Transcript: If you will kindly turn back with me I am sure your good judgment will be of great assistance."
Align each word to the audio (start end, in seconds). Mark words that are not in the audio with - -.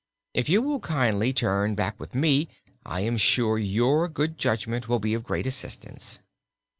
If 0.33 0.49
you 0.49 0.63
will 0.63 0.79
kindly 0.79 1.31
turn 1.31 1.75
back 1.75 1.99
with 1.99 2.15
me 2.15 2.47
I 2.83 3.01
am 3.01 3.17
sure 3.17 3.59
your 3.59 4.07
good 4.09 4.39
judgment 4.39 4.89
will 4.89 4.97
be 4.97 5.13
of 5.13 5.21
great 5.23 5.45
assistance." 5.45 6.17